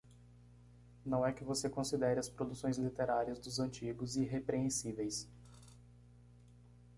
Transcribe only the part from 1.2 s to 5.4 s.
é que você considere as produções literárias dos antigos irrepreensíveis.